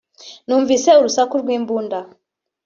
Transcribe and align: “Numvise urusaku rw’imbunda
“Numvise 0.47 0.89
urusaku 0.99 1.33
rw’imbunda 1.41 1.99